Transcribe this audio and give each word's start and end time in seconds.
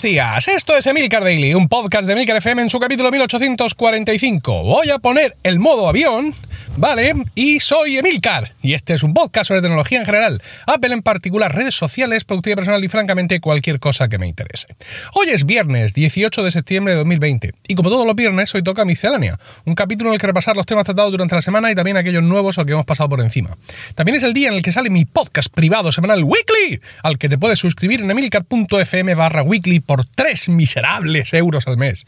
buenos 0.00 0.12
días. 0.14 0.48
Esto 0.48 0.76
es 0.76 0.86
Emilcar 0.86 1.22
Daily, 1.22 1.52
un 1.52 1.68
podcast 1.68 2.06
de 2.06 2.12
Emilcar 2.12 2.36
FM 2.36 2.62
en 2.62 2.70
su 2.70 2.78
capítulo 2.78 3.10
1845. 3.10 4.62
Voy 4.62 4.88
a 4.88 4.98
poner 4.98 5.36
el 5.42 5.58
modo 5.58 5.88
avión, 5.88 6.32
¿vale? 6.76 7.12
Y 7.34 7.60
soy 7.60 7.98
Emilcar. 7.98 8.52
Y 8.62 8.74
este 8.74 8.94
es 8.94 9.02
un 9.02 9.14
podcast 9.14 9.48
sobre 9.48 9.62
tecnología 9.62 9.98
en 9.98 10.06
general, 10.06 10.42
Apple 10.66 10.94
en 10.94 11.02
particular, 11.02 11.54
redes 11.54 11.74
sociales, 11.74 12.24
productividad 12.24 12.56
personal 12.56 12.84
y 12.84 12.88
francamente 12.88 13.40
cualquier 13.40 13.80
cosa 13.80 14.08
que 14.08 14.18
me 14.18 14.26
interese. 14.26 14.68
Hoy 15.14 15.28
es 15.30 15.46
viernes 15.46 15.94
18 15.94 16.42
de 16.42 16.50
septiembre 16.50 16.92
de 16.92 16.98
2020 16.98 17.52
y 17.68 17.74
como 17.74 17.90
todos 17.90 18.06
los 18.06 18.14
viernes 18.14 18.54
hoy 18.54 18.62
toca 18.62 18.84
miscelánea, 18.84 19.38
un 19.64 19.74
capítulo 19.74 20.10
en 20.10 20.14
el 20.14 20.20
que 20.20 20.26
repasar 20.26 20.56
los 20.56 20.66
temas 20.66 20.84
tratados 20.84 21.12
durante 21.12 21.34
la 21.34 21.42
semana 21.42 21.70
y 21.70 21.74
también 21.74 21.96
aquellos 21.96 22.22
nuevos 22.22 22.58
o 22.58 22.64
que 22.64 22.72
hemos 22.72 22.86
pasado 22.86 23.08
por 23.08 23.20
encima. 23.20 23.56
También 23.94 24.16
es 24.16 24.22
el 24.22 24.34
día 24.34 24.48
en 24.48 24.54
el 24.54 24.62
que 24.62 24.72
sale 24.72 24.90
mi 24.90 25.04
podcast 25.04 25.52
privado 25.52 25.92
semanal 25.92 26.24
Weekly, 26.24 26.80
al 27.02 27.18
que 27.18 27.28
te 27.28 27.38
puedes 27.38 27.58
suscribir 27.58 28.00
en 28.02 28.10
emilcar.fm 28.10 29.14
barra 29.14 29.42
weekly 29.42 29.80
por 29.80 30.04
3 30.04 30.50
miserables 30.50 31.32
euros 31.34 31.66
al 31.66 31.76
mes. 31.76 32.06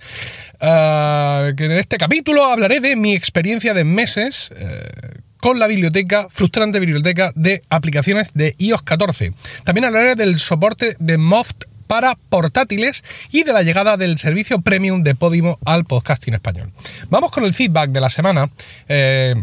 Uh, 0.54 1.56
que 1.56 1.64
en 1.64 1.72
este 1.72 1.98
capítulo 1.98 2.44
hablaré 2.44 2.78
de 2.78 2.94
mi 2.94 3.14
experiencia 3.14 3.74
de 3.74 3.82
meses 3.82 4.51
uh, 4.52 5.20
con 5.38 5.58
la 5.58 5.66
biblioteca, 5.66 6.28
frustrante 6.30 6.78
biblioteca 6.78 7.32
de 7.34 7.62
aplicaciones 7.68 8.30
de 8.34 8.54
iOS 8.58 8.82
14. 8.82 9.32
También 9.64 9.84
hablaré 9.84 10.14
del 10.14 10.38
soporte 10.38 10.96
de 11.00 11.18
Moft 11.18 11.64
para 11.88 12.14
portátiles 12.14 13.04
y 13.30 13.42
de 13.42 13.52
la 13.52 13.62
llegada 13.62 13.96
del 13.96 14.18
servicio 14.18 14.60
premium 14.62 15.02
de 15.02 15.14
Podimo 15.14 15.58
al 15.64 15.84
podcasting 15.84 16.34
español. 16.34 16.72
Vamos 17.10 17.30
con 17.30 17.44
el 17.44 17.52
feedback 17.52 17.90
de 17.90 18.00
la 18.00 18.08
semana. 18.08 18.50
Eh, 18.88 19.34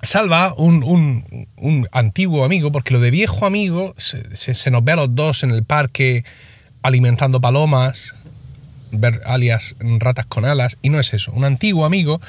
Salva, 0.00 0.54
un, 0.56 0.84
un, 0.84 1.48
un, 1.56 1.88
antiguo 1.90 2.44
amigo, 2.44 2.70
porque 2.70 2.94
lo 2.94 3.00
de 3.00 3.10
viejo 3.10 3.44
amigo 3.44 3.94
se, 3.98 4.34
se, 4.36 4.54
se, 4.54 4.70
nos 4.70 4.84
ve 4.84 4.92
a 4.92 4.96
los 4.96 5.14
dos 5.14 5.42
en 5.42 5.50
el 5.50 5.64
parque 5.64 6.24
alimentando 6.82 7.40
palomas, 7.40 8.14
ver 8.92 9.20
alias 9.26 9.76
ratas 9.80 10.26
con 10.26 10.44
alas, 10.44 10.78
y 10.82 10.90
no 10.90 11.00
es 11.00 11.12
eso. 11.14 11.32
Un 11.32 11.44
antiguo 11.44 11.84
amigo 11.84 12.20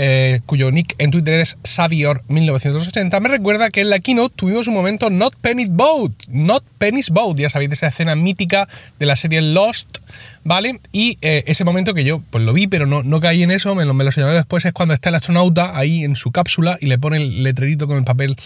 eh, 0.00 0.40
cuyo 0.46 0.70
nick 0.70 0.94
en 0.98 1.10
Twitter 1.10 1.40
es 1.40 1.58
Savior1980, 1.64 3.20
me 3.20 3.28
recuerda 3.28 3.68
que 3.68 3.80
en 3.80 3.90
la 3.90 3.98
keynote 3.98 4.32
tuvimos 4.36 4.68
un 4.68 4.74
momento 4.74 5.10
Not 5.10 5.34
Penny's 5.40 5.70
Boat, 5.70 6.12
Not 6.28 6.62
Penny's 6.78 7.10
Boat, 7.10 7.36
ya 7.36 7.50
sabéis, 7.50 7.70
de 7.70 7.74
esa 7.74 7.88
escena 7.88 8.14
mítica 8.14 8.68
de 9.00 9.06
la 9.06 9.16
serie 9.16 9.42
Lost, 9.42 9.98
¿vale? 10.44 10.80
Y 10.92 11.18
eh, 11.20 11.44
ese 11.46 11.64
momento 11.64 11.94
que 11.94 12.04
yo 12.04 12.22
pues 12.30 12.44
lo 12.44 12.52
vi, 12.52 12.66
pero 12.66 12.86
no, 12.86 13.02
no 13.02 13.20
caí 13.20 13.42
en 13.42 13.50
eso, 13.50 13.74
me 13.74 13.84
lo, 13.84 13.94
me 13.94 14.10
señalé 14.12 14.34
después, 14.34 14.64
es 14.64 14.72
cuando 14.72 14.94
está 14.94 15.08
el 15.08 15.16
astronauta 15.16 15.76
ahí 15.76 16.04
en 16.04 16.16
su 16.16 16.32
cápsula 16.32 16.78
y 16.80 16.86
le 16.86 16.98
pone 16.98 17.18
el 17.18 17.42
letrerito 17.42 17.86
con 17.86 17.98
el 17.98 18.04
papel 18.04 18.36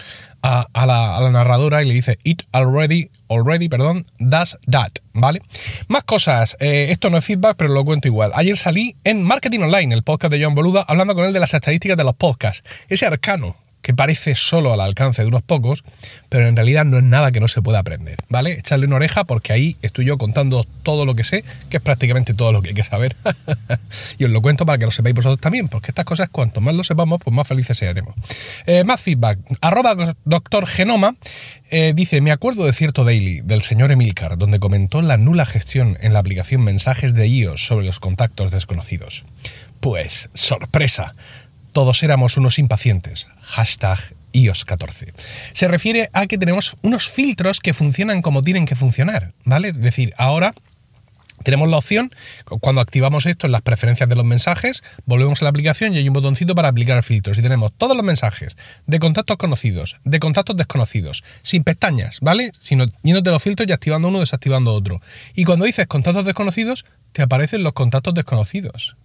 a, 0.41 0.67
a, 0.73 0.85
la, 0.85 1.17
a 1.17 1.21
la, 1.21 1.31
narradora 1.31 1.83
y 1.83 1.87
le 1.87 1.93
dice 1.93 2.19
It 2.23 2.43
already, 2.51 3.09
already, 3.29 3.69
perdón, 3.69 4.05
does 4.19 4.57
that, 4.69 4.91
¿vale? 5.13 5.41
Más 5.87 6.03
cosas, 6.03 6.57
eh, 6.59 6.87
esto 6.89 7.09
no 7.09 7.17
es 7.17 7.25
feedback, 7.25 7.55
pero 7.57 7.73
lo 7.73 7.85
cuento 7.85 8.07
igual. 8.07 8.31
Ayer 8.35 8.57
salí 8.57 8.95
en 9.03 9.23
Marketing 9.23 9.59
Online, 9.59 9.93
el 9.93 10.03
podcast 10.03 10.31
de 10.31 10.43
John 10.43 10.55
Boluda, 10.55 10.85
hablando 10.87 11.15
con 11.15 11.25
él 11.25 11.33
de 11.33 11.39
las 11.39 11.53
estadísticas 11.53 11.97
de 11.97 12.03
los 12.03 12.15
podcasts. 12.15 12.63
Ese 12.89 13.05
arcano 13.05 13.55
que 13.83 13.93
parece 13.93 14.33
solo 14.33 14.73
al 14.73 14.79
alcance 14.79 15.21
de 15.21 15.27
unos 15.27 15.43
pocos, 15.43 15.83
pero 16.29 16.47
en 16.47 16.55
realidad 16.55 16.85
no 16.85 16.97
es 16.97 17.03
nada 17.03 17.31
que 17.31 17.41
no 17.41 17.49
se 17.49 17.61
pueda 17.61 17.79
aprender, 17.79 18.17
¿vale? 18.29 18.53
Echarle 18.53 18.87
una 18.87 18.95
oreja 18.95 19.25
porque 19.25 19.53
ahí 19.53 19.77
estoy 19.81 20.05
yo 20.05 20.17
contando 20.17 20.65
todo 20.83 21.05
lo 21.05 21.15
que 21.15 21.25
sé, 21.25 21.43
que 21.69 21.77
es 21.77 21.83
prácticamente 21.83 22.33
todo 22.33 22.53
lo 22.53 22.61
que 22.61 22.69
hay 22.69 22.73
que 22.73 22.83
saber. 22.83 23.15
y 24.17 24.23
os 24.23 24.31
lo 24.31 24.41
cuento 24.41 24.65
para 24.65 24.77
que 24.77 24.85
lo 24.85 24.91
sepáis 24.91 25.13
vosotros 25.13 25.41
también, 25.41 25.67
porque 25.67 25.91
estas 25.91 26.05
cosas 26.05 26.29
cuanto 26.29 26.61
más 26.61 26.73
lo 26.73 26.83
sepamos, 26.83 27.19
pues 27.23 27.35
más 27.35 27.47
felices 27.47 27.77
seremos. 27.77 28.15
Eh, 28.65 28.85
más 28.85 29.01
feedback. 29.01 29.37
Arroba 29.59 30.15
doctor 30.23 30.65
Genoma 30.65 31.15
eh, 31.69 31.91
dice, 31.93 32.21
me 32.21 32.31
acuerdo 32.31 32.65
de 32.65 32.71
cierto 32.71 33.03
daily 33.03 33.41
del 33.41 33.63
señor 33.63 33.91
Emilcar, 33.91 34.37
donde 34.37 34.59
comentó 34.59 35.01
la 35.01 35.17
nula 35.17 35.45
gestión 35.45 35.97
en 35.99 36.13
la 36.13 36.19
aplicación 36.19 36.61
mensajes 36.61 37.13
de 37.13 37.27
iOS 37.27 37.65
sobre 37.65 37.85
los 37.85 37.99
contactos 37.99 38.51
desconocidos. 38.51 39.25
Pues, 39.83 40.29
sorpresa, 40.33 41.15
todos 41.73 42.03
éramos 42.03 42.37
unos 42.37 42.59
impacientes. 42.59 43.27
Hashtag 43.41 43.99
iOS 44.31 44.65
14. 44.65 45.13
Se 45.53 45.67
refiere 45.67 46.09
a 46.13 46.25
que 46.27 46.37
tenemos 46.37 46.77
unos 46.81 47.09
filtros 47.09 47.59
que 47.59 47.73
funcionan 47.73 48.21
como 48.21 48.41
tienen 48.41 48.65
que 48.65 48.75
funcionar, 48.75 49.33
¿vale? 49.43 49.69
Es 49.69 49.79
decir, 49.79 50.13
ahora 50.17 50.53
tenemos 51.43 51.69
la 51.69 51.77
opción, 51.77 52.13
cuando 52.61 52.79
activamos 52.79 53.25
esto 53.25 53.47
en 53.47 53.51
las 53.51 53.61
preferencias 53.61 54.07
de 54.07 54.15
los 54.15 54.25
mensajes, 54.25 54.83
volvemos 55.05 55.41
a 55.41 55.45
la 55.45 55.49
aplicación 55.49 55.93
y 55.93 55.97
hay 55.97 56.07
un 56.07 56.13
botoncito 56.13 56.55
para 56.55 56.69
aplicar 56.69 57.03
filtros. 57.03 57.37
Y 57.37 57.41
tenemos 57.41 57.73
todos 57.73 57.97
los 57.97 58.05
mensajes 58.05 58.55
de 58.87 58.99
contactos 58.99 59.37
conocidos, 59.37 59.97
de 60.05 60.19
contactos 60.19 60.55
desconocidos, 60.55 61.23
sin 61.41 61.63
pestañas, 61.63 62.19
¿vale? 62.21 62.51
Sino 62.57 62.85
yéndote 63.03 63.29
los 63.29 63.43
filtros 63.43 63.67
y 63.67 63.73
activando 63.73 64.07
uno, 64.07 64.21
desactivando 64.21 64.73
otro. 64.73 65.01
Y 65.35 65.43
cuando 65.43 65.65
dices 65.65 65.87
contactos 65.87 66.25
desconocidos, 66.25 66.85
te 67.11 67.21
aparecen 67.21 67.63
los 67.63 67.73
contactos 67.73 68.13
desconocidos. 68.13 68.95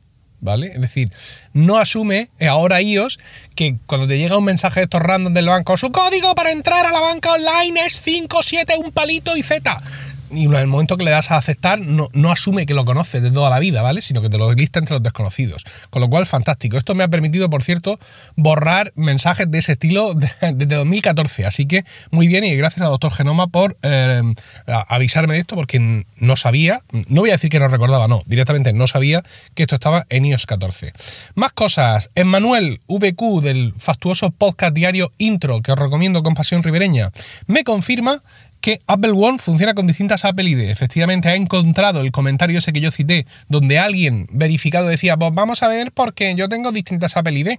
¿Vale? 0.40 0.68
Es 0.68 0.80
decir, 0.80 1.10
no 1.52 1.78
asume 1.78 2.30
ahora 2.48 2.80
iOS 2.80 3.18
que 3.56 3.76
cuando 3.86 4.06
te 4.06 4.18
llega 4.18 4.36
un 4.36 4.44
mensaje 4.44 4.80
de 4.80 4.84
estos 4.84 5.02
random 5.02 5.34
del 5.34 5.46
banco, 5.46 5.76
su 5.76 5.90
código 5.90 6.34
para 6.36 6.52
entrar 6.52 6.86
a 6.86 6.92
la 6.92 7.00
banca 7.00 7.32
online 7.32 7.80
es 7.84 7.94
57, 7.94 8.74
un 8.78 8.92
palito 8.92 9.36
y 9.36 9.42
Z 9.42 9.82
y 10.30 10.44
en 10.44 10.54
el 10.54 10.66
momento 10.66 10.96
que 10.96 11.04
le 11.04 11.10
das 11.10 11.30
a 11.30 11.36
aceptar, 11.36 11.78
no, 11.78 12.08
no, 12.12 12.30
asume 12.30 12.66
que 12.66 12.74
lo 12.74 12.84
conoce 12.84 13.20
de 13.20 13.30
toda 13.30 13.50
la 13.50 13.58
vida, 13.58 13.82
¿vale? 13.82 14.02
Sino 14.02 14.20
que 14.20 14.28
te 14.28 14.38
lo 14.38 14.52
lista 14.52 14.78
entre 14.78 14.94
los 14.94 15.02
desconocidos. 15.02 15.64
Con 15.90 16.00
lo 16.00 16.08
cual, 16.08 16.26
fantástico. 16.26 16.76
Esto 16.76 16.94
me 16.94 17.04
ha 17.04 17.08
permitido, 17.08 17.48
por 17.50 17.62
cierto, 17.62 17.98
borrar 18.36 18.92
mensajes 18.94 19.50
de 19.50 19.58
ese 19.58 19.72
estilo 19.72 20.14
desde 20.14 20.66
2014. 20.66 21.46
Así 21.46 21.66
que 21.66 21.84
muy 22.10 22.28
bien 22.28 22.44
y 22.44 22.54
gracias 22.56 22.82
a 22.82 22.90
Doctor 22.90 23.12
Genoma 23.12 23.46
por 23.46 23.76
eh, 23.82 24.22
avisarme 24.66 25.34
de 25.34 25.40
esto 25.40 25.56
porque 25.56 26.04
no 26.16 26.36
sabía, 26.36 26.80
no 27.08 27.22
voy 27.22 27.30
a 27.30 27.34
decir 27.34 27.50
que 27.50 27.58
no 27.58 27.68
recordaba, 27.68 28.08
no, 28.08 28.22
directamente 28.26 28.72
no 28.72 28.86
sabía 28.86 29.22
que 29.54 29.62
esto 29.62 29.76
estaba 29.76 30.06
en 30.08 30.26
iOS 30.26 30.46
14. 30.46 30.92
Más 31.34 31.52
cosas. 31.52 32.10
Emmanuel 32.14 32.80
VQ 32.88 33.42
del 33.42 33.74
fastuoso 33.78 34.30
podcast 34.30 34.74
diario 34.74 35.12
Intro, 35.18 35.62
que 35.62 35.72
os 35.72 35.78
recomiendo 35.78 36.22
con 36.22 36.34
pasión 36.34 36.62
ribereña, 36.62 37.10
me 37.46 37.64
confirma 37.64 38.22
que 38.68 38.82
Apple 38.86 39.12
One 39.12 39.38
funciona 39.38 39.72
con 39.72 39.86
distintas 39.86 40.26
Apple 40.26 40.46
ID. 40.46 40.68
Efectivamente, 40.68 41.30
ha 41.30 41.34
encontrado 41.36 42.02
el 42.02 42.12
comentario 42.12 42.58
ese 42.58 42.70
que 42.70 42.82
yo 42.82 42.90
cité, 42.90 43.24
donde 43.48 43.78
alguien 43.78 44.26
verificado 44.30 44.88
decía, 44.88 45.16
pues 45.16 45.32
vamos 45.32 45.62
a 45.62 45.68
ver 45.68 45.90
porque 45.90 46.34
yo 46.34 46.50
tengo 46.50 46.70
distintas 46.70 47.16
Apple 47.16 47.32
ID. 47.32 47.58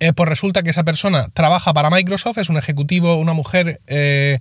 Eh, 0.00 0.14
pues 0.14 0.26
resulta 0.26 0.62
que 0.62 0.70
esa 0.70 0.84
persona 0.84 1.28
trabaja 1.34 1.74
para 1.74 1.90
Microsoft, 1.90 2.38
es 2.38 2.48
un 2.48 2.56
ejecutivo, 2.56 3.16
una 3.16 3.34
mujer... 3.34 3.82
Eh, 3.88 4.38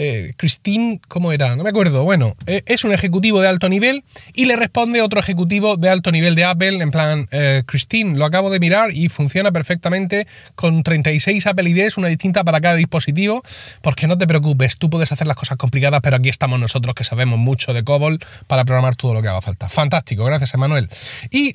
eh, 0.00 0.32
Christine, 0.36 1.00
¿cómo 1.08 1.32
era? 1.32 1.56
No 1.56 1.64
me 1.64 1.70
acuerdo. 1.70 2.04
Bueno, 2.04 2.36
eh, 2.46 2.62
es 2.66 2.84
un 2.84 2.92
ejecutivo 2.92 3.40
de 3.40 3.48
alto 3.48 3.68
nivel 3.68 4.04
y 4.32 4.44
le 4.44 4.54
responde 4.54 5.02
otro 5.02 5.18
ejecutivo 5.18 5.76
de 5.76 5.90
alto 5.90 6.12
nivel 6.12 6.36
de 6.36 6.44
Apple, 6.44 6.80
en 6.80 6.92
plan, 6.92 7.26
eh, 7.32 7.64
Christine, 7.66 8.16
lo 8.16 8.24
acabo 8.24 8.48
de 8.48 8.60
mirar 8.60 8.92
y 8.92 9.08
funciona 9.08 9.50
perfectamente 9.50 10.28
con 10.54 10.84
36 10.84 11.44
Apple 11.48 11.68
IDs, 11.68 11.98
una 11.98 12.06
distinta 12.06 12.44
para 12.44 12.60
cada 12.60 12.76
dispositivo, 12.76 13.42
porque 13.82 14.06
no 14.06 14.16
te 14.16 14.28
preocupes, 14.28 14.78
tú 14.78 14.88
puedes 14.88 15.10
hacer 15.10 15.26
las 15.26 15.36
cosas 15.36 15.56
complicadas, 15.56 16.00
pero 16.00 16.14
aquí 16.14 16.28
estamos 16.28 16.60
nosotros 16.60 16.94
que 16.94 17.02
sabemos 17.02 17.40
mucho 17.40 17.74
de 17.74 17.82
COBOL 17.82 18.20
para 18.46 18.64
programar 18.64 18.94
todo 18.94 19.14
lo 19.14 19.22
que 19.22 19.26
haga 19.26 19.42
falta. 19.42 19.68
Fantástico, 19.68 20.24
gracias 20.24 20.54
Emanuel. 20.54 20.88
Y 21.32 21.54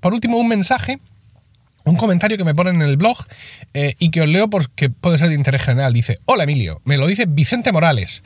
por 0.00 0.12
último, 0.12 0.36
un 0.36 0.48
mensaje 0.48 0.98
un 1.88 1.96
comentario 1.96 2.36
que 2.36 2.44
me 2.44 2.54
ponen 2.54 2.76
en 2.76 2.88
el 2.88 2.96
blog 2.96 3.16
eh, 3.74 3.94
y 3.98 4.10
que 4.10 4.22
os 4.22 4.28
leo 4.28 4.48
porque 4.48 4.90
puede 4.90 5.18
ser 5.18 5.28
de 5.28 5.34
interés 5.34 5.62
general. 5.62 5.92
Dice, 5.92 6.18
hola 6.26 6.44
Emilio, 6.44 6.80
me 6.84 6.96
lo 6.96 7.06
dice 7.06 7.26
Vicente 7.26 7.72
Morales. 7.72 8.22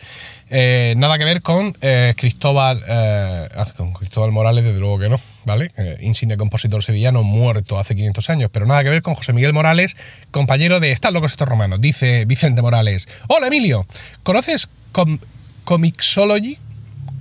Eh, 0.50 0.94
nada 0.96 1.16
que 1.18 1.24
ver 1.24 1.42
con 1.42 1.76
eh, 1.80 2.14
Cristóbal, 2.16 2.82
ah, 2.88 3.66
con 3.76 3.92
Cristóbal 3.92 4.32
Morales, 4.32 4.64
desde 4.64 4.80
luego 4.80 4.98
que 4.98 5.08
no, 5.08 5.20
¿vale? 5.44 5.70
insigne 6.00 6.36
compositor 6.36 6.82
sevillano 6.82 7.22
muerto 7.22 7.78
hace 7.78 7.94
500 7.94 8.30
años, 8.30 8.50
pero 8.52 8.66
nada 8.66 8.82
que 8.82 8.90
ver 8.90 9.02
con 9.02 9.14
José 9.14 9.32
Miguel 9.32 9.52
Morales, 9.52 9.96
compañero 10.30 10.80
de 10.80 10.92
Están 10.92 11.14
locos 11.14 11.32
estos 11.32 11.48
romanos. 11.48 11.80
Dice 11.80 12.24
Vicente 12.26 12.60
Morales, 12.60 13.08
hola 13.28 13.46
Emilio, 13.46 13.86
¿conoces 14.22 14.68
com 14.92 15.18
Comixology? 15.64 16.58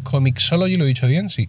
Comixology, 0.04 0.78
¿lo 0.78 0.86
he 0.86 0.88
dicho 0.88 1.08
bien? 1.08 1.30
Sí 1.30 1.48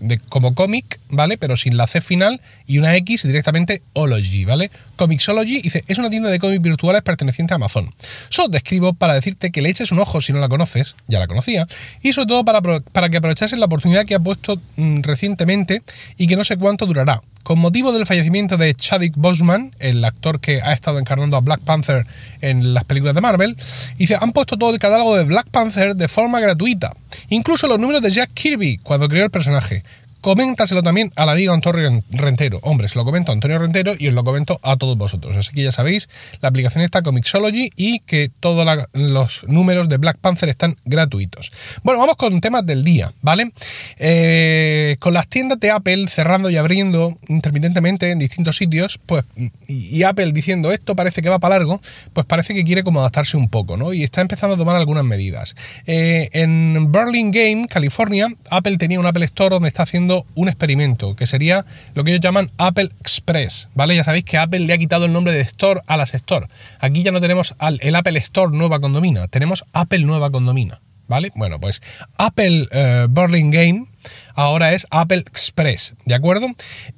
de, 0.00 0.18
como 0.18 0.54
cómic, 0.54 1.00
¿vale? 1.08 1.38
Pero 1.38 1.56
sin 1.56 1.76
la 1.76 1.86
C 1.86 2.00
final 2.00 2.40
y 2.66 2.78
una 2.78 2.96
X 2.96 3.22
directamente 3.22 3.82
Ology, 3.92 4.44
¿vale? 4.44 4.70
Comixology 4.96 5.62
dice, 5.62 5.84
es 5.88 5.98
una 5.98 6.10
tienda 6.10 6.30
de 6.30 6.38
cómics 6.38 6.62
virtuales 6.62 7.02
perteneciente 7.02 7.54
a 7.54 7.56
Amazon. 7.56 7.94
Solo 8.28 8.50
te 8.50 8.58
escribo 8.58 8.94
para 8.94 9.14
decirte 9.14 9.50
que 9.50 9.62
le 9.62 9.70
eches 9.70 9.92
un 9.92 9.98
ojo 9.98 10.20
si 10.20 10.32
no 10.32 10.38
la 10.38 10.48
conoces, 10.48 10.96
ya 11.06 11.18
la 11.18 11.26
conocía, 11.26 11.66
y 12.02 12.12
sobre 12.12 12.26
todo 12.26 12.44
para, 12.44 12.60
para 12.60 13.08
que 13.08 13.16
aprovechases 13.16 13.58
la 13.58 13.66
oportunidad 13.66 14.04
que 14.04 14.14
ha 14.14 14.20
puesto 14.20 14.60
mmm, 14.76 15.00
recientemente 15.02 15.82
y 16.16 16.26
que 16.26 16.36
no 16.36 16.44
sé 16.44 16.56
cuánto 16.56 16.86
durará. 16.86 17.22
Con 17.46 17.60
motivo 17.60 17.92
del 17.92 18.06
fallecimiento 18.06 18.56
de 18.56 18.74
Chadwick 18.74 19.14
Boseman, 19.16 19.72
el 19.78 20.04
actor 20.04 20.40
que 20.40 20.60
ha 20.62 20.72
estado 20.72 20.98
encarnando 20.98 21.36
a 21.36 21.40
Black 21.40 21.60
Panther 21.60 22.04
en 22.40 22.74
las 22.74 22.82
películas 22.82 23.14
de 23.14 23.20
Marvel, 23.20 23.56
dice, 23.96 24.18
han 24.20 24.32
puesto 24.32 24.56
todo 24.56 24.74
el 24.74 24.80
catálogo 24.80 25.14
de 25.14 25.22
Black 25.22 25.46
Panther 25.52 25.94
de 25.94 26.08
forma 26.08 26.40
gratuita, 26.40 26.92
incluso 27.28 27.68
los 27.68 27.78
números 27.78 28.02
de 28.02 28.10
Jack 28.10 28.30
Kirby 28.34 28.78
cuando 28.78 29.08
creó 29.08 29.26
el 29.26 29.30
personaje 29.30 29.84
coméntaselo 30.26 30.82
también 30.82 31.12
al 31.14 31.28
amigo 31.28 31.52
Antonio 31.52 32.02
Rentero. 32.10 32.58
Hombre, 32.62 32.88
se 32.88 32.98
lo 32.98 33.04
comento 33.04 33.30
a 33.30 33.34
Antonio 33.34 33.60
Rentero 33.60 33.94
y 33.96 34.08
os 34.08 34.14
lo 34.14 34.24
comento 34.24 34.58
a 34.64 34.76
todos 34.76 34.98
vosotros. 34.98 35.36
Así 35.36 35.54
que 35.54 35.62
ya 35.62 35.70
sabéis, 35.70 36.08
la 36.40 36.48
aplicación 36.48 36.82
está 36.82 37.02
Comixology 37.02 37.70
y 37.76 38.00
que 38.00 38.28
todos 38.40 38.66
los 38.92 39.44
números 39.46 39.88
de 39.88 39.98
Black 39.98 40.18
Panther 40.18 40.48
están 40.48 40.78
gratuitos. 40.84 41.52
Bueno, 41.84 42.00
vamos 42.00 42.16
con 42.16 42.40
temas 42.40 42.66
del 42.66 42.82
día, 42.82 43.12
¿vale? 43.22 43.52
Eh, 43.98 44.96
con 44.98 45.14
las 45.14 45.28
tiendas 45.28 45.60
de 45.60 45.70
Apple 45.70 46.08
cerrando 46.08 46.50
y 46.50 46.56
abriendo 46.56 47.16
intermitentemente 47.28 48.10
en 48.10 48.18
distintos 48.18 48.56
sitios, 48.56 48.98
pues, 49.06 49.22
y, 49.68 50.02
Apple 50.02 50.32
diciendo 50.32 50.72
esto 50.72 50.96
parece 50.96 51.22
que 51.22 51.28
va 51.28 51.38
para 51.38 51.54
largo, 51.54 51.80
pues 52.12 52.26
parece 52.26 52.52
que 52.52 52.64
quiere 52.64 52.82
como 52.82 52.98
adaptarse 52.98 53.36
un 53.36 53.48
poco, 53.48 53.76
¿no? 53.76 53.92
Y 53.92 54.02
está 54.02 54.22
empezando 54.22 54.56
a 54.56 54.58
tomar 54.58 54.74
algunas 54.74 55.04
medidas. 55.04 55.54
Eh, 55.86 56.30
en 56.32 56.90
Burlingame, 56.90 57.68
California, 57.68 58.26
Apple 58.50 58.76
tenía 58.76 58.98
un 58.98 59.06
Apple 59.06 59.24
Store 59.24 59.50
donde 59.50 59.68
está 59.68 59.84
haciendo 59.84 60.15
un 60.34 60.48
experimento, 60.48 61.16
que 61.16 61.26
sería 61.26 61.66
lo 61.94 62.04
que 62.04 62.12
ellos 62.12 62.20
llaman 62.20 62.50
Apple 62.56 62.90
Express, 63.00 63.68
¿vale? 63.74 63.96
Ya 63.96 64.04
sabéis 64.04 64.24
que 64.24 64.38
Apple 64.38 64.60
le 64.60 64.72
ha 64.72 64.78
quitado 64.78 65.04
el 65.04 65.12
nombre 65.12 65.32
de 65.32 65.40
Store 65.40 65.80
a 65.86 65.96
las 65.96 66.14
Store. 66.14 66.46
Aquí 66.78 67.02
ya 67.02 67.10
no 67.10 67.20
tenemos 67.20 67.54
el 67.80 67.94
Apple 67.94 68.18
Store 68.18 68.56
Nueva 68.56 68.80
Condomina, 68.80 69.28
tenemos 69.28 69.64
Apple 69.72 70.00
Nueva 70.00 70.30
Condomina, 70.30 70.80
¿vale? 71.08 71.32
Bueno, 71.34 71.60
pues 71.60 71.82
Apple 72.16 72.68
uh, 72.72 73.08
Burlingame 73.08 73.86
ahora 74.34 74.72
es 74.72 74.86
Apple 74.90 75.18
Express, 75.18 75.94
¿de 76.04 76.14
acuerdo? 76.14 76.48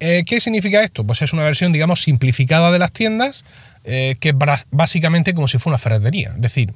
Eh, 0.00 0.24
¿Qué 0.26 0.40
significa 0.40 0.82
esto? 0.82 1.04
Pues 1.04 1.22
es 1.22 1.32
una 1.32 1.44
versión, 1.44 1.72
digamos, 1.72 2.02
simplificada 2.02 2.70
de 2.70 2.78
las 2.78 2.92
tiendas, 2.92 3.44
eh, 3.84 4.16
que 4.20 4.34
básicamente 4.70 5.34
como 5.34 5.48
si 5.48 5.58
fuera 5.58 5.74
una 5.74 5.78
ferretería. 5.78 6.32
Es 6.34 6.42
decir, 6.42 6.74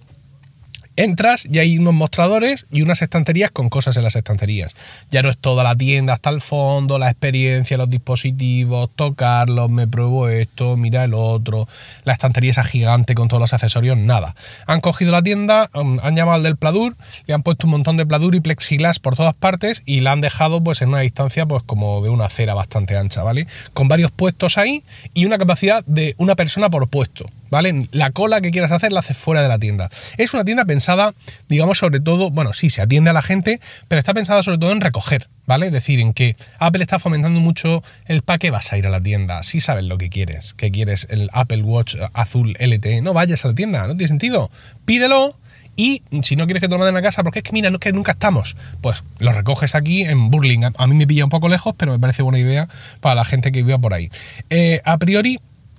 Entras 0.96 1.46
y 1.50 1.58
hay 1.58 1.78
unos 1.78 1.94
mostradores 1.94 2.66
y 2.70 2.82
unas 2.82 3.00
estanterías 3.00 3.50
con 3.50 3.70
cosas 3.70 3.96
en 3.96 4.02
las 4.02 4.14
estanterías. 4.14 4.74
Ya 5.10 5.22
no 5.22 5.30
es 5.30 5.38
toda 5.38 5.64
la 5.64 5.74
tienda 5.74 6.12
hasta 6.12 6.28
el 6.28 6.42
fondo, 6.42 6.98
la 6.98 7.08
experiencia, 7.08 7.78
los 7.78 7.88
dispositivos, 7.88 8.90
tocarlos, 8.94 9.70
me 9.70 9.88
pruebo 9.88 10.28
esto, 10.28 10.76
mira 10.76 11.04
el 11.04 11.14
otro, 11.14 11.66
la 12.04 12.12
estantería 12.12 12.50
esa 12.50 12.64
gigante 12.64 13.14
con 13.14 13.28
todos 13.28 13.40
los 13.40 13.52
accesorios, 13.54 13.96
nada. 13.96 14.34
Han 14.66 14.82
cogido 14.82 15.12
la 15.12 15.22
tienda, 15.22 15.70
han 15.72 16.16
llamado 16.16 16.36
al 16.36 16.42
del 16.42 16.56
Pladur, 16.56 16.96
le 17.26 17.34
han 17.34 17.42
puesto 17.42 17.66
un 17.66 17.70
montón 17.70 17.96
de 17.96 18.04
Pladur 18.04 18.34
y 18.34 18.40
plexiglas 18.40 18.98
por 18.98 19.16
todas 19.16 19.34
partes 19.34 19.82
y 19.86 20.00
la 20.00 20.12
han 20.12 20.20
dejado 20.20 20.62
pues 20.62 20.82
en 20.82 20.90
una 20.90 21.00
distancia 21.00 21.46
pues 21.46 21.62
como 21.62 22.02
de 22.02 22.10
una 22.10 22.26
acera 22.26 22.52
bastante 22.52 22.96
ancha, 22.96 23.22
¿vale? 23.22 23.46
Con 23.72 23.88
varios 23.88 24.10
puestos 24.10 24.58
ahí 24.58 24.84
y 25.14 25.24
una 25.24 25.38
capacidad 25.38 25.84
de 25.86 26.14
una 26.18 26.36
persona 26.36 26.68
por 26.68 26.88
puesto. 26.88 27.26
¿Vale? 27.52 27.87
La 27.93 28.12
cola 28.12 28.40
que 28.40 28.50
quieras 28.50 28.72
hacer 28.72 28.93
la 28.93 29.00
haces 29.00 29.19
fuera 29.19 29.43
de 29.43 29.49
la 29.49 29.58
tienda. 29.58 29.90
Es 30.16 30.32
una 30.32 30.43
tienda 30.43 30.64
pensada, 30.64 31.12
digamos, 31.50 31.76
sobre 31.76 32.00
todo, 32.00 32.31
bueno, 32.31 32.54
sí, 32.54 32.70
se 32.70 32.81
atiende 32.81 33.10
a 33.10 33.12
la 33.12 33.20
gente, 33.20 33.60
pero 33.88 33.99
está 33.99 34.14
pensada 34.14 34.43
sobre 34.43 34.56
todo 34.56 34.72
en 34.72 34.81
recoger, 34.81 35.28
¿vale? 35.44 35.66
Es 35.66 35.72
decir, 35.72 36.00
en 36.00 36.14
que 36.14 36.34
Apple 36.58 36.82
está 36.82 36.99
fomentando 36.99 37.40
mucho 37.40 37.82
el 38.06 38.22
para 38.22 38.38
qué 38.38 38.50
vas 38.50 38.72
a 38.72 38.78
ir 38.78 38.87
a 38.87 38.90
la 38.90 39.02
tienda, 39.02 39.43
si 39.43 39.60
sabes 39.60 39.84
lo 39.84 39.99
que 39.99 40.08
quieres, 40.08 40.54
que 40.54 40.70
quieres 40.70 41.06
el 41.10 41.28
Apple 41.34 41.62
Watch 41.62 41.96
azul 42.14 42.56
LTE, 42.58 43.02
no 43.02 43.12
vayas 43.12 43.44
a 43.44 43.49
la 43.49 43.54
tienda, 43.54 43.87
no 43.87 43.96
tiene 43.96 44.08
sentido, 44.08 44.50
pídelo. 44.87 45.38
Y 45.76 46.02
si 46.22 46.37
no 46.37 46.44
quieres 46.46 46.60
que 46.60 46.69
te 46.69 46.72
lo 46.72 46.78
manden 46.78 46.96
a 46.96 47.02
casa, 47.02 47.22
porque 47.22 47.40
es 47.40 47.43
que 47.43 47.52
mira, 47.52 47.70
no 47.70 47.76
es 47.76 47.81
que 47.81 47.93
nunca 47.93 48.12
estamos, 48.12 48.56
pues 48.82 49.04
lo 49.19 49.32
recoges 49.32 49.75
aquí 49.75 50.04
en 50.04 50.31
Burlingame. 50.31 50.75
A 50.78 50.87
mí 50.87 50.94
me 50.94 51.06
pilla 51.06 51.25
un 51.25 51.31
poco 51.31 51.49
lejos, 51.49 51.75
pero 51.76 51.93
me 51.93 51.99
parece 51.99 52.22
buena 52.22 52.38
idea 52.38 52.69
para 53.00 53.14
la 53.14 53.25
gente 53.25 53.52
que 53.52 53.62
viva 53.62 53.78
por 53.78 53.94
ahí. 53.94 54.10
Eh, 54.50 54.82
a 54.84 54.99
priori, 54.99 55.38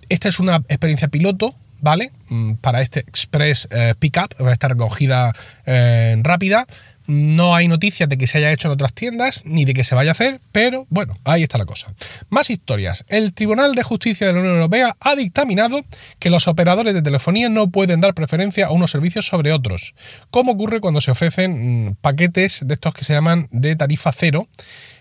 esta 0.10 0.30
es 0.30 0.40
una 0.40 0.58
experiencia 0.68 1.08
piloto, 1.08 1.56
¿vale? 1.84 2.12
Mm, 2.30 2.54
para 2.54 2.82
este 2.82 3.02
Express 3.02 3.68
eh, 3.70 3.94
Pickup, 4.00 4.34
esta 4.50 4.70
recogida 4.70 5.34
eh, 5.66 6.16
rápida. 6.24 6.66
No 7.06 7.54
hay 7.54 7.68
noticias 7.68 8.08
de 8.08 8.18
que 8.18 8.28
se 8.28 8.38
haya 8.38 8.54
hecho 8.54 8.70
en 8.70 8.76
otras 8.76 8.94
tiendas 8.94 9.44
ni 9.46 9.66
de 9.66 9.74
que 9.74 9.84
se 9.84 9.94
vaya 9.94 10.12
a 10.12 10.14
hacer, 10.14 10.40
pero 10.54 10.88
bueno, 10.90 11.18
ahí 11.26 11.44
está 11.44 11.58
la 11.58 11.66
cosa. 11.66 11.88
Más 12.30 12.50
historias. 12.50 13.04
El 13.10 13.34
Tribunal 13.34 13.76
de 13.76 13.84
Justicia 13.84 14.26
de 14.26 14.32
la 14.32 14.40
Unión 14.40 14.56
Europea 14.56 14.96
ha 15.02 15.14
dictaminado 15.18 15.82
que 16.20 16.30
los 16.30 16.48
operadores 16.48 16.94
de 16.94 17.02
telefonía 17.02 17.50
no 17.50 17.70
pueden 17.70 18.00
dar 18.00 18.14
preferencia 18.14 18.68
a 18.68 18.72
unos 18.72 18.92
servicios 18.92 19.28
sobre 19.28 19.52
otros, 19.52 19.94
como 20.32 20.54
ocurre 20.54 20.80
cuando 20.80 21.02
se 21.02 21.12
ofrecen 21.12 21.88
mm, 21.88 21.96
paquetes 21.96 22.62
de 22.64 22.74
estos 22.74 22.94
que 22.94 23.04
se 23.04 23.12
llaman 23.12 23.50
de 23.52 23.76
tarifa 23.76 24.14
cero 24.14 24.48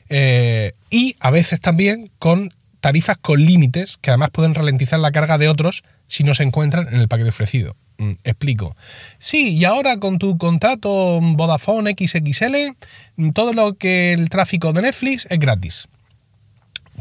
eh, 0.09 0.75
y 0.91 1.15
a 1.21 1.31
veces 1.31 1.61
también 1.61 2.11
con 2.19 2.49
tarifas 2.83 3.17
con 3.17 3.43
límites 3.43 3.97
que 3.97 4.11
además 4.11 4.31
pueden 4.31 4.55
ralentizar 4.55 4.99
la 4.99 5.13
carga 5.13 5.39
de 5.39 5.49
otros 5.49 5.85
si 6.09 6.25
no 6.25 6.35
se 6.35 6.43
encuentran 6.43 6.89
en 6.89 7.01
el 7.01 7.09
paquete 7.09 7.31
ofrecido. 7.31 7.77
Mm, 7.97 8.13
explico. 8.25 8.77
Sí, 9.19 9.57
y 9.57 9.65
ahora 9.65 9.99
con 9.99 10.19
tu 10.19 10.37
contrato 10.37 11.21
Vodafone 11.23 11.95
XXL, 11.97 12.77
mm, 13.17 13.31
todo 13.31 13.55
lo 13.55 13.75
que 13.75 14.13
el 14.13 14.29
tráfico 14.29 14.73
de 14.73 14.83
Netflix 14.83 15.27
es 15.31 15.39
gratis. 15.39 15.89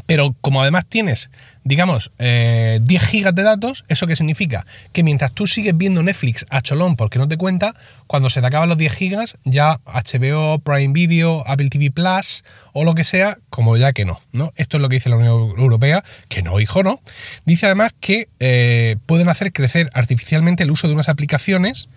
Pero 0.06 0.34
como 0.40 0.62
además 0.62 0.86
tienes 0.86 1.30
digamos, 1.64 2.10
10 2.18 2.18
eh, 2.18 2.80
gigas 3.00 3.34
de 3.34 3.42
datos, 3.42 3.84
¿eso 3.88 4.06
qué 4.06 4.16
significa? 4.16 4.66
Que 4.92 5.02
mientras 5.02 5.32
tú 5.32 5.46
sigues 5.46 5.76
viendo 5.76 6.02
Netflix 6.02 6.44
a 6.50 6.60
cholón 6.60 6.96
porque 6.96 7.18
no 7.18 7.28
te 7.28 7.36
cuenta, 7.36 7.74
cuando 8.06 8.30
se 8.30 8.40
te 8.40 8.46
acaban 8.46 8.68
los 8.68 8.78
10 8.78 8.92
gigas, 8.92 9.38
ya 9.44 9.78
HBO, 9.84 10.58
Prime 10.58 10.92
Video, 10.92 11.44
Apple 11.46 11.68
TV 11.68 11.90
Plus 11.90 12.44
o 12.72 12.84
lo 12.84 12.94
que 12.94 13.04
sea, 13.04 13.38
como 13.50 13.76
ya 13.76 13.92
que 13.92 14.04
no, 14.04 14.20
¿no? 14.32 14.52
Esto 14.56 14.76
es 14.76 14.80
lo 14.80 14.88
que 14.88 14.96
dice 14.96 15.08
la 15.08 15.16
Unión 15.16 15.54
Europea, 15.56 16.02
que 16.28 16.42
no, 16.42 16.58
hijo, 16.58 16.82
no. 16.82 17.00
Dice 17.44 17.66
además 17.66 17.92
que 18.00 18.28
eh, 18.40 18.96
pueden 19.06 19.28
hacer 19.28 19.52
crecer 19.52 19.90
artificialmente 19.94 20.64
el 20.64 20.70
uso 20.70 20.88
de 20.88 20.94
unas 20.94 21.08
aplicaciones 21.08 21.88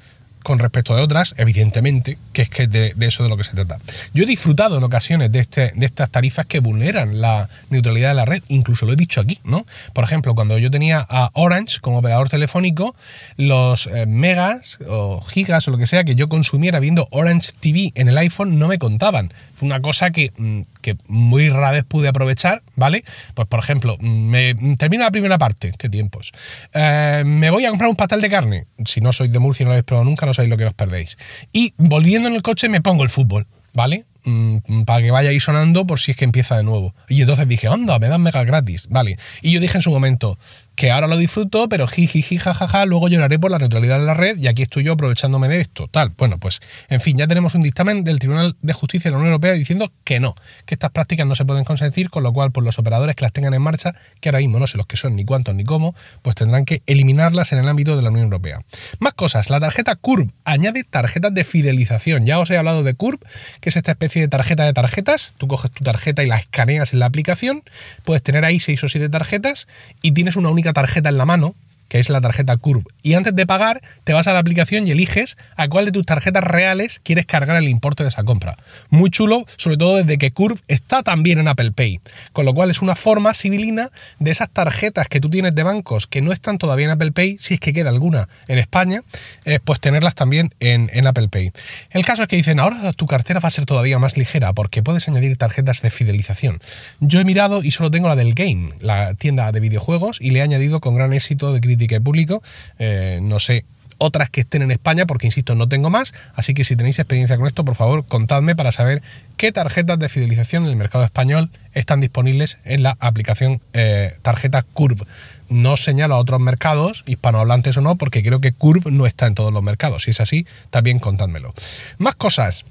con 0.45 0.59
respecto 0.59 0.95
de 0.95 1.01
otras, 1.01 1.33
evidentemente, 1.39 2.19
que 2.31 2.43
es 2.43 2.51
que 2.51 2.67
de, 2.67 2.93
eso 2.99 3.23
de 3.23 3.29
lo 3.29 3.35
que 3.35 3.43
se 3.43 3.55
trata. 3.55 3.79
Yo 4.13 4.25
he 4.25 4.27
disfrutado 4.27 4.77
en 4.77 4.83
ocasiones 4.83 5.31
de, 5.31 5.39
este, 5.39 5.71
de 5.75 5.85
estas 5.87 6.11
tarifas 6.11 6.45
que 6.45 6.59
vulneran 6.59 7.19
la 7.19 7.49
neutralidad 7.71 8.09
de 8.09 8.13
la 8.13 8.25
red, 8.25 8.43
incluso 8.47 8.85
lo 8.85 8.93
he 8.93 8.95
dicho 8.95 9.19
aquí, 9.19 9.39
¿no? 9.43 9.65
Por 9.93 10.03
ejemplo, 10.03 10.35
cuando 10.35 10.59
yo 10.59 10.69
tenía 10.69 11.03
a 11.09 11.31
Orange 11.33 11.79
como 11.81 11.97
operador 11.97 12.29
telefónico, 12.29 12.95
los 13.37 13.87
eh, 13.87 14.05
megas 14.05 14.77
o 14.87 15.19
gigas 15.21 15.67
o 15.67 15.71
lo 15.71 15.79
que 15.79 15.87
sea 15.87 16.03
que 16.03 16.13
yo 16.13 16.29
consumiera 16.29 16.79
viendo 16.79 17.07
Orange 17.09 17.49
TV 17.59 17.91
en 17.95 18.07
el 18.07 18.17
iPhone 18.19 18.59
no 18.59 18.67
me 18.67 18.77
contaban. 18.77 19.33
Fue 19.55 19.65
una 19.65 19.81
cosa 19.81 20.11
que, 20.11 20.31
mm, 20.37 20.61
que 20.81 20.95
muy 21.07 21.49
rara 21.49 21.71
vez 21.71 21.85
pude 21.85 22.07
aprovechar, 22.07 22.61
¿vale? 22.75 23.03
Pues 23.33 23.47
por 23.47 23.59
ejemplo, 23.59 23.97
mm, 23.99 24.05
me 24.05 24.75
termina 24.77 25.05
la 25.05 25.11
primera 25.11 25.39
parte, 25.39 25.73
qué 25.75 25.89
tiempos. 25.89 26.33
Eh, 26.71 27.23
me 27.25 27.49
voy 27.49 27.65
a 27.65 27.69
comprar 27.69 27.89
un 27.89 27.95
pastel 27.95 28.21
de 28.21 28.29
carne. 28.29 28.67
Si 28.85 29.01
no 29.01 29.11
sois 29.11 29.31
de 29.31 29.39
Murcia 29.39 29.63
y 29.63 29.65
no 29.65 29.69
lo 29.69 29.73
habéis 29.73 29.85
probado 29.85 30.05
nunca, 30.05 30.27
no 30.27 30.34
sabéis 30.35 30.51
lo 30.51 30.57
que 30.57 30.65
os 30.65 30.73
perdéis. 30.73 31.17
Y 31.51 31.73
volviendo 31.77 32.27
en 32.27 32.35
el 32.35 32.41
coche 32.41 32.69
me 32.69 32.81
pongo 32.81 33.03
el 33.03 33.09
fútbol, 33.09 33.47
¿vale? 33.73 34.05
Mm, 34.25 34.83
para 34.85 35.03
que 35.03 35.11
vaya 35.11 35.29
ahí 35.29 35.39
sonando 35.39 35.85
por 35.85 35.99
si 35.99 36.11
es 36.11 36.17
que 36.17 36.25
empieza 36.25 36.57
de 36.57 36.63
nuevo. 36.63 36.95
Y 37.07 37.21
entonces 37.21 37.47
dije, 37.47 37.67
anda, 37.67 37.99
me 37.99 38.07
dan 38.07 38.21
mega 38.21 38.43
gratis, 38.43 38.87
¿vale? 38.89 39.17
Y 39.41 39.51
yo 39.51 39.59
dije 39.59 39.77
en 39.77 39.81
su 39.81 39.91
momento, 39.91 40.39
que 40.75 40.91
ahora 40.91 41.07
lo 41.07 41.17
disfruto, 41.17 41.69
pero 41.69 41.87
jiji, 41.87 42.37
jajaja, 42.37 42.85
luego 42.85 43.07
lloraré 43.07 43.39
por 43.39 43.51
la 43.51 43.57
neutralidad 43.57 43.99
de 43.99 44.05
la 44.05 44.13
red 44.13 44.37
y 44.37 44.47
aquí 44.47 44.61
estoy 44.61 44.83
yo 44.83 44.93
aprovechándome 44.93 45.47
de 45.47 45.61
esto, 45.61 45.87
tal. 45.87 46.09
Bueno, 46.17 46.37
pues, 46.37 46.61
en 46.89 47.01
fin, 47.01 47.17
ya 47.17 47.27
tenemos 47.27 47.55
un 47.55 47.63
dictamen 47.63 48.03
del 48.03 48.19
Tribunal 48.19 48.55
de 48.61 48.73
Justicia 48.73 49.09
de 49.09 49.13
la 49.13 49.19
Unión 49.19 49.33
Europea 49.33 49.53
diciendo 49.53 49.91
que 50.03 50.19
no, 50.19 50.35
que 50.65 50.75
estas 50.75 50.91
prácticas 50.91 51.25
no 51.25 51.35
se 51.35 51.45
pueden 51.45 51.63
consentir, 51.63 52.09
con 52.09 52.23
lo 52.23 52.33
cual, 52.33 52.51
pues, 52.51 52.65
los 52.65 52.77
operadores 52.77 53.15
que 53.15 53.23
las 53.23 53.31
tengan 53.31 53.53
en 53.53 53.61
marcha, 53.61 53.95
que 54.19 54.29
ahora 54.29 54.39
mismo 54.39 54.59
no 54.59 54.67
sé 54.67 54.77
los 54.77 54.87
que 54.87 54.97
son, 54.97 55.15
ni 55.15 55.25
cuántos, 55.25 55.55
ni 55.55 55.63
cómo, 55.63 55.95
pues 56.21 56.35
tendrán 56.35 56.65
que 56.65 56.81
eliminarlas 56.85 57.51
en 57.53 57.59
el 57.59 57.67
ámbito 57.67 57.95
de 57.95 58.01
la 58.01 58.09
Unión 58.09 58.25
Europea. 58.25 58.59
Más 58.99 59.13
cosas, 59.13 59.49
la 59.49 59.59
tarjeta 59.59 59.95
CURB 59.95 60.31
añade 60.43 60.83
tarjetas 60.83 61.33
de 61.33 61.43
fidelización. 61.43 62.25
Ya 62.25 62.39
os 62.39 62.49
he 62.49 62.57
hablado 62.57 62.83
de 62.83 62.93
CURB, 62.93 63.19
que 63.61 63.69
es 63.69 63.75
esta 63.75 63.91
especie 63.91 64.21
de 64.21 64.27
tarjeta 64.27 64.63
de 64.63 64.73
tarjetas. 64.73 65.33
Tú 65.37 65.47
coges 65.47 65.71
tu 65.71 65.83
tarjeta 65.83 66.23
y 66.23 66.27
la 66.27 66.37
escaneas 66.37 66.93
en 66.93 66.99
la 66.99 67.05
aplicación, 67.05 67.63
puedes 68.03 68.23
tener 68.23 68.45
ahí 68.45 68.59
seis 68.59 68.83
o 68.83 68.89
siete 68.89 69.09
tarjetas 69.09 69.67
y 70.01 70.11
tienes 70.11 70.35
una 70.35 70.49
única 70.49 70.64
tarjeta 70.73 71.09
en 71.09 71.17
la 71.17 71.25
mano 71.25 71.55
que 71.87 71.99
es 71.99 72.09
la 72.09 72.21
tarjeta 72.21 72.57
Curve. 72.57 72.85
Y 73.03 73.13
antes 73.13 73.35
de 73.35 73.45
pagar, 73.45 73.81
te 74.03 74.13
vas 74.13 74.27
a 74.27 74.33
la 74.33 74.39
aplicación 74.39 74.87
y 74.87 74.91
eliges 74.91 75.37
a 75.55 75.67
cuál 75.67 75.85
de 75.85 75.91
tus 75.91 76.05
tarjetas 76.05 76.43
reales 76.43 76.99
quieres 77.03 77.25
cargar 77.25 77.57
el 77.57 77.67
importe 77.67 78.03
de 78.03 78.09
esa 78.09 78.23
compra. 78.23 78.57
Muy 78.89 79.09
chulo, 79.09 79.45
sobre 79.57 79.77
todo 79.77 79.97
desde 79.97 80.17
que 80.17 80.31
Curve 80.31 80.59
está 80.67 81.03
también 81.03 81.39
en 81.39 81.47
Apple 81.47 81.71
Pay. 81.71 81.99
Con 82.33 82.45
lo 82.45 82.53
cual 82.53 82.71
es 82.71 82.81
una 82.81 82.95
forma 82.95 83.33
civilina 83.33 83.91
de 84.19 84.31
esas 84.31 84.49
tarjetas 84.49 85.07
que 85.07 85.19
tú 85.19 85.29
tienes 85.29 85.53
de 85.53 85.63
bancos 85.63 86.07
que 86.07 86.21
no 86.21 86.31
están 86.31 86.57
todavía 86.57 86.85
en 86.85 86.91
Apple 86.91 87.11
Pay, 87.11 87.37
si 87.39 87.55
es 87.55 87.59
que 87.59 87.73
queda 87.73 87.89
alguna 87.89 88.27
en 88.47 88.57
España, 88.57 89.03
eh, 89.45 89.59
pues 89.63 89.79
tenerlas 89.79 90.15
también 90.15 90.53
en, 90.59 90.89
en, 90.93 91.07
Apple 91.07 91.27
Pay. 91.29 91.51
El 91.91 92.05
caso 92.05 92.23
es 92.23 92.27
que 92.27 92.35
dicen, 92.35 92.59
ahora 92.59 92.93
tu 92.93 93.05
cartera 93.05 93.39
va 93.39 93.47
a 93.47 93.51
ser 93.51 93.65
todavía 93.65 93.99
más 93.99 94.17
ligera 94.17 94.53
porque 94.53 94.81
puedes 94.81 95.07
añadir 95.07 95.37
tarjetas 95.37 95.81
de 95.81 95.89
fidelización. 95.89 96.59
Yo 96.99 97.19
he 97.19 97.25
mirado 97.25 97.63
y 97.63 97.71
solo 97.71 97.91
tengo 97.91 98.07
la 98.07 98.15
del 98.15 98.33
Game, 98.33 98.69
la 98.79 99.13
tienda 99.13 99.51
de 99.51 99.59
videojuegos, 99.59 100.19
y 100.19 100.31
le 100.31 100.39
he 100.39 100.41
añadido 100.41 100.79
con 100.79 100.95
gran 100.95 101.13
éxito 101.13 101.53
de 101.53 101.61
crítica 101.61 101.74
y 101.81 101.99
público. 101.99 102.41
Eh, 102.79 103.19
no 103.21 103.39
sé 103.39 103.65
otras 103.97 104.29
que 104.29 104.41
estén 104.41 104.61
en 104.61 104.71
España, 104.71 105.05
porque 105.05 105.27
insisto, 105.27 105.55
no 105.55 105.67
tengo 105.67 105.89
más. 105.89 106.13
Así 106.33 106.53
que 106.53 106.63
si 106.63 106.75
tenéis 106.75 106.99
experiencia 106.99 107.37
con 107.37 107.47
esto, 107.47 107.63
por 107.63 107.75
favor, 107.75 108.05
contadme 108.05 108.55
para 108.55 108.71
saber 108.71 109.01
qué 109.37 109.51
tarjetas 109.51 109.99
de 109.99 110.09
fidelización 110.09 110.63
en 110.63 110.69
el 110.69 110.75
mercado 110.75 111.03
español 111.03 111.49
están 111.73 112.01
disponibles 112.01 112.57
en 112.65 112.83
la 112.83 112.97
aplicación 112.99 113.61
eh, 113.73 114.15
tarjeta 114.21 114.63
Curve. 114.63 115.05
No 115.47 115.77
señalo 115.77 116.15
a 116.15 116.19
otros 116.19 116.39
mercados, 116.39 117.03
hispanohablantes 117.05 117.77
o 117.77 117.81
no, 117.81 117.95
porque 117.95 118.23
creo 118.23 118.41
que 118.41 118.51
Curve 118.51 118.91
no 118.91 119.05
está 119.05 119.27
en 119.27 119.35
todos 119.35 119.53
los 119.53 119.63
mercados. 119.63 120.03
Si 120.03 120.11
es 120.11 120.19
así, 120.19 120.45
también 120.71 120.99
contádmelo. 120.99 121.53
Más 121.97 122.15
cosas. 122.15 122.65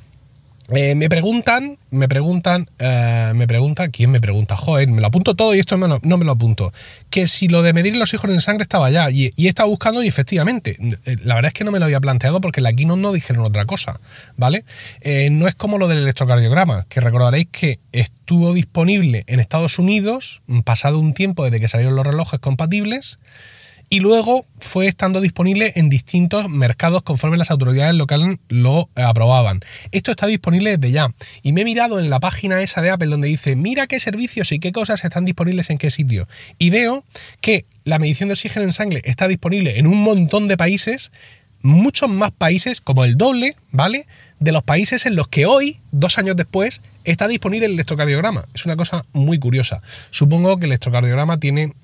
Eh, 0.71 0.95
me 0.95 1.11
preguntan, 1.11 1.77
me 1.91 2.09
preguntan, 2.09 2.71
eh, 2.79 3.33
me 3.35 3.47
pregunta, 3.47 3.89
¿quién 3.89 4.11
me 4.11 4.21
pregunta? 4.21 4.57
Joder, 4.57 4.89
me 4.89 5.03
lo 5.03 5.09
apunto 5.09 5.35
todo 5.35 5.55
y 5.55 5.59
esto 5.59 5.77
no, 5.77 6.01
me 6.01 6.25
lo 6.25 6.33
apunto. 6.33 6.73
Que 7.11 7.29
si 7.29 7.49
lo 7.49 7.63
de 7.63 7.75
medir 7.75 7.97
los 7.97 8.15
hijos 8.15 8.31
en 8.31 8.41
sangre 8.41 8.63
estaba 8.63 8.91
ya 8.91 9.11
y, 9.11 9.35
he 9.37 9.49
estado 9.49 9.69
buscando 9.69 10.03
y 10.03 10.09
efectivamente, 10.09 10.79
eh, 11.05 11.17
la 11.23 11.35
verdad 11.35 11.49
es 11.49 11.55
que 11.55 11.65
no 11.65 11.71
me 11.71 11.79
lo 11.79 11.85
había 11.85 12.01
planteado 12.01 12.41
porque 12.41 12.63
la 12.63 12.73
Keynote 12.73 13.01
no 13.01 13.13
dijeron 13.13 13.45
otra 13.45 13.67
cosa, 13.67 14.01
¿vale? 14.37 14.65
no 15.31 15.49
es 15.49 15.55
como 15.55 15.77
lo 15.77 15.87
del 15.87 15.99
electrocardiograma, 15.99 16.87
que 16.89 17.01
recordaréis 17.01 17.49
que 17.51 17.79
estuvo 17.93 18.55
disponible 18.55 19.25
en 19.27 19.41
Estados 19.41 19.79
Unidos, 19.79 20.41
pasado 20.65 20.99
un 20.99 21.13
tiempo 21.13 21.45
desde 21.45 21.61
que 21.61 21.69
salieron 21.69 21.95
los 21.95 22.07
relojes 22.07 22.41
compatibles, 22.41 23.19
y 23.95 24.01
luego 24.01 24.45
fue 24.59 24.89
estando 24.89 25.21
disponible 25.21 25.73
en 25.77 25.89
distintos 25.89 26.49
mercados 26.49 27.05
conforme 27.05 27.37
las 27.37 27.53
autoridades 27.53 27.95
locales 27.95 28.39
lo 28.49 28.91
aprobaban. 28.97 29.61
Esto 29.93 30.11
está 30.11 30.27
disponible 30.27 30.77
desde 30.77 30.91
ya. 30.91 31.15
Y 31.45 31.53
me 31.53 31.61
he 31.61 31.65
mirado 31.65 32.01
en 32.01 32.11
la 32.11 32.19
página 32.19 32.61
esa 32.61 32.83
de 32.83 32.91
Apple 32.91 33.07
donde 33.07 33.29
dice, 33.29 33.55
mira 33.55 33.87
qué 33.87 34.01
servicios 34.01 34.51
y 34.51 34.59
qué 34.59 34.73
cosas 34.73 35.05
están 35.05 35.25
disponibles 35.25 35.71
en 35.71 35.79
qué 35.79 35.93
sitio. 35.93 36.27
Y 36.59 36.71
veo 36.71 37.05
que 37.41 37.67
la 37.85 38.01
medición 38.01 38.31
de 38.31 38.33
oxígeno 38.33 38.65
en 38.65 38.73
sangre 38.73 39.01
está 39.05 39.29
disponible 39.29 39.79
en 39.79 39.87
un 39.87 40.01
montón 40.01 40.49
de 40.49 40.57
países, 40.57 41.13
muchos 41.63 42.11
más 42.11 42.33
países, 42.33 42.81
como 42.81 43.05
el 43.05 43.17
doble, 43.17 43.55
¿vale? 43.71 44.09
De 44.41 44.51
los 44.51 44.65
países 44.65 45.07
en 45.07 45.15
los 45.15 45.29
que 45.29 45.47
hoy, 45.47 45.79
dos 45.93 46.19
años 46.19 46.35
después, 46.35 46.83
está 47.05 47.29
disponible 47.29 47.67
el 47.67 47.75
electrocardiograma. 47.75 48.47
Es 48.55 48.67
una 48.67 48.75
cosa 48.75 49.07
muy 49.13 49.39
curiosa. 49.39 49.83
Supongo 50.11 50.59
que 50.59 50.67
el 50.67 50.73
electrocardiograma 50.73 51.39
tiene 51.39 51.75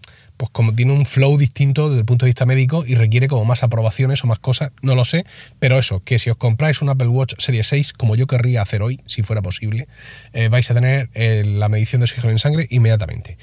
pues 0.40 0.50
como 0.52 0.74
tiene 0.74 0.94
un 0.94 1.04
flow 1.04 1.36
distinto 1.36 1.90
desde 1.90 2.00
el 2.00 2.06
punto 2.06 2.24
de 2.24 2.30
vista 2.30 2.46
médico 2.46 2.82
y 2.86 2.94
requiere 2.94 3.28
como 3.28 3.44
más 3.44 3.62
aprobaciones 3.62 4.24
o 4.24 4.26
más 4.26 4.38
cosas, 4.38 4.70
no 4.80 4.94
lo 4.94 5.04
sé, 5.04 5.26
pero 5.58 5.78
eso, 5.78 6.02
que 6.02 6.18
si 6.18 6.30
os 6.30 6.38
compráis 6.38 6.80
un 6.80 6.88
Apple 6.88 7.08
Watch 7.08 7.34
Serie 7.36 7.62
6, 7.62 7.92
como 7.92 8.16
yo 8.16 8.26
querría 8.26 8.62
hacer 8.62 8.80
hoy, 8.80 9.00
si 9.04 9.22
fuera 9.22 9.42
posible, 9.42 9.86
eh, 10.32 10.48
vais 10.48 10.70
a 10.70 10.74
tener 10.74 11.10
eh, 11.12 11.44
la 11.44 11.68
medición 11.68 12.00
de 12.00 12.04
oxígeno 12.04 12.30
en 12.30 12.38
sangre 12.38 12.66
inmediatamente. 12.70 13.36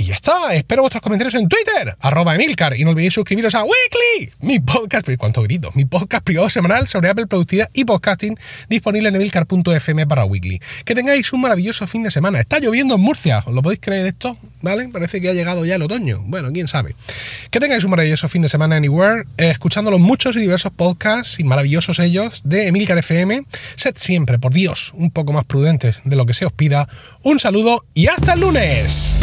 Y 0.00 0.04
ya 0.04 0.14
está, 0.14 0.54
espero 0.54 0.82
vuestros 0.82 1.02
comentarios 1.02 1.34
en 1.34 1.48
Twitter, 1.48 1.96
arroba 1.98 2.36
Emilcar, 2.36 2.76
y 2.78 2.84
no 2.84 2.90
olvidéis 2.90 3.14
suscribiros 3.14 3.56
a 3.56 3.64
Weekly, 3.64 4.32
mi 4.42 4.60
podcast, 4.60 5.08
cuánto 5.18 5.42
grito, 5.42 5.72
mi 5.74 5.86
podcast 5.86 6.22
privado 6.22 6.48
semanal 6.48 6.86
sobre 6.86 7.10
Apple 7.10 7.26
Productividad 7.26 7.68
y 7.74 7.84
Podcasting, 7.84 8.38
disponible 8.68 9.08
en 9.08 9.16
emilcar.fm 9.16 10.06
para 10.06 10.24
Weekly. 10.24 10.60
Que 10.84 10.94
tengáis 10.94 11.32
un 11.32 11.40
maravilloso 11.40 11.84
fin 11.88 12.04
de 12.04 12.12
semana. 12.12 12.38
Está 12.38 12.60
lloviendo 12.60 12.94
en 12.94 13.00
Murcia, 13.00 13.42
¿os 13.44 13.52
lo 13.52 13.60
podéis 13.60 13.80
creer 13.80 14.06
esto? 14.06 14.38
¿Vale? 14.62 14.86
Parece 14.86 15.20
que 15.20 15.30
ha 15.30 15.32
llegado 15.32 15.64
ya 15.64 15.74
el 15.74 15.82
otoño. 15.82 16.22
Bueno, 16.26 16.52
quién 16.52 16.68
sabe. 16.68 16.94
Que 17.50 17.58
tengáis 17.58 17.82
un 17.82 17.90
maravilloso 17.90 18.28
fin 18.28 18.42
de 18.42 18.48
semana 18.48 18.76
anywhere, 18.76 19.24
eh, 19.36 19.50
escuchando 19.50 19.90
los 19.90 20.00
muchos 20.00 20.36
y 20.36 20.40
diversos 20.40 20.70
podcasts 20.70 21.40
y 21.40 21.44
maravillosos 21.44 21.98
ellos 21.98 22.42
de 22.44 22.68
Emilcar 22.68 22.98
FM. 22.98 23.46
Sed 23.74 23.96
siempre, 23.96 24.38
por 24.38 24.52
Dios, 24.54 24.92
un 24.94 25.10
poco 25.10 25.32
más 25.32 25.44
prudentes 25.44 26.02
de 26.04 26.14
lo 26.14 26.24
que 26.24 26.34
se 26.34 26.46
os 26.46 26.52
pida. 26.52 26.88
Un 27.24 27.40
saludo 27.40 27.84
y 27.94 28.06
hasta 28.06 28.34
el 28.34 28.40
lunes. 28.42 29.16